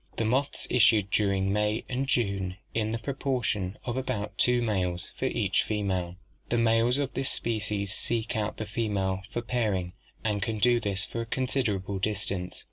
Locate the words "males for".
4.63-5.25